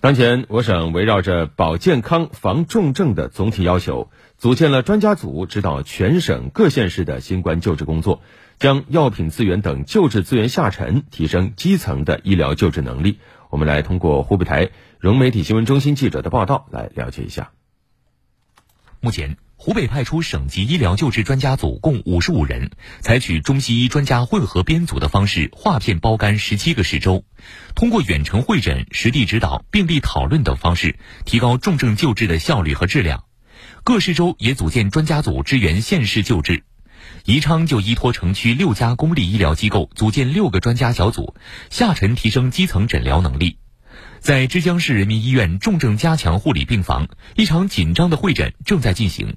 [0.00, 8.22] 当前，我省围绕着保健康、防重症的总体要求，组建了专家组，指导全省各县市的新冠救治工作，
[8.60, 13.18] 将药品资源等救治资源下沉，提升基层的医疗救治能力。
[13.50, 17.50] 我们来通过湖北台融媒体新闻中心记者的报道来了解一下。
[19.00, 19.47] 目前。
[19.60, 22.70] 湖北派出省级医疗救治专家组共五十五人，
[23.00, 27.24] 采取中西医专家混合编组的方式，划片包干十七个市州，
[27.74, 33.24] 通过远程会诊、实地指导、病例讨论等方式，提高重症救治的效率和质量。
[33.82, 36.62] 各市州也组建专家组支援县市救治。
[37.24, 41.34] 宜昌就依托城区六家公立医疗机构，组建六个专家小组，
[41.68, 43.58] 下沉提升基层诊疗能力。
[44.20, 49.36] 在枝江市人民医院重症加强护理病房，一场紧张的会诊正在进行。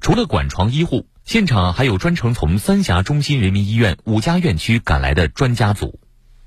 [0.00, 6.00] 除了管床医护，现场还有专程从三峡中心人民医院五家院区赶来的专家组。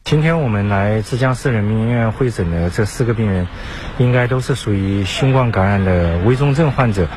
[0.04, 3.48] 今天我们来枝江市人民医院会诊的这四个病人，
[4.00, 7.08] 应该都是属于新冠感染的危重症患者。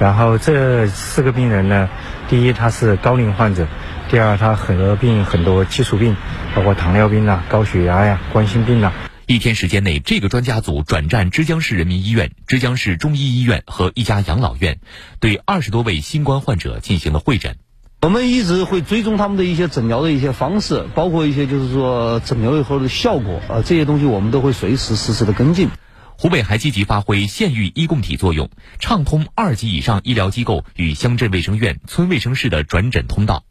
[0.00, 1.88] 然后这四个病人呢，
[2.28, 3.68] 第一他是高龄患者，
[4.10, 6.16] 第二他很多病很多基础病，
[6.56, 8.92] 包括糖尿病啊、高血压呀、冠心病啊。
[9.28, 14.78] 一天时间内，这个专家组转战枝江市人民医院、枝江市中医医院和一家养老院，
[15.18, 17.56] 对二十多位新冠患者进行了会诊。
[18.02, 25.70] 我们一直会追踪他们的一些诊疗的一些方式，包括一些就是说诊疗以后的效果啊，这些东西我们都会随时实时的跟进。
[26.16, 33.42] 湖北还积极发挥县域医共体作用，畅通二级以上医疗机构与乡镇卫生院、村卫生室的转诊通道。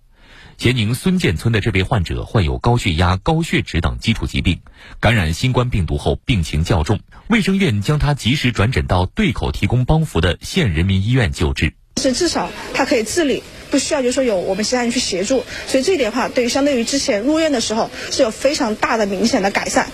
[0.58, 4.60] 咸宁孙建村的这位患者患有高血压、高血脂等基础疾病，
[5.00, 11.74] 感染新冠病毒后病情较重，卫生院将他及时转诊到对口提供帮扶的县人民医院救治。
[11.98, 19.90] 是至少他可以自理，不需要就是说有我们其他人去协助，所以这一点的话，对于相对于之前入院的时候是有非常大的明显的改善。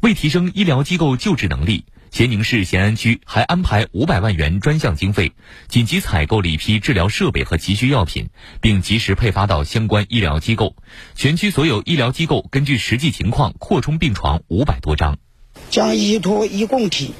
[0.00, 1.84] 为提升医疗机构救治能力。
[2.10, 5.32] 咸宁市咸安区还安排五百万元专项经费，
[5.68, 8.28] 紧急采购了一批治疗设备和急需药品，
[8.60, 10.74] 并及时配发到相关医疗机构。
[11.14, 15.18] 全区所有医疗机构根据实际情况扩充病床五百多张。
[15.70, 17.14] 将依托医共体，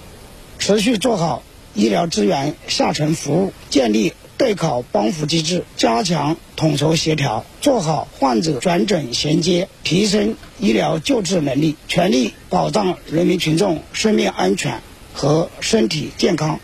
[0.59, 14.81] 持续做好医疗资源下沉服务，建立对口帮扶机制，加强统筹协调，做好患者转诊衔接，提升医疗救治能力，全力保障人民群众生命安全
[15.13, 16.59] 和身体健康。